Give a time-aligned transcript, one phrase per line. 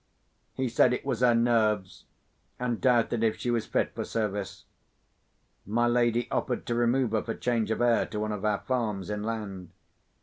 [0.55, 2.05] He said it was her nerves,
[2.57, 4.65] and doubted if she was fit for service.
[5.63, 9.11] My lady offered to remove her for change of air to one of our farms,
[9.11, 9.69] inland.